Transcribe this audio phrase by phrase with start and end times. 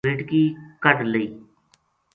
[0.05, 0.43] بیٹکی
[0.83, 1.25] کَڈھ لئی